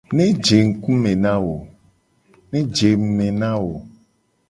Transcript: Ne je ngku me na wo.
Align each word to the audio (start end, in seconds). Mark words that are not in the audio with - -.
Ne 0.15 0.25
je 0.43 0.57
ngku 0.67 0.91
me 1.03 1.11
na 3.41 3.51
wo. 3.67 3.73